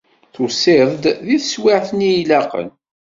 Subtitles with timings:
[0.33, 2.69] Tusiḍ-d deg teswiɛt-nni ilaqen.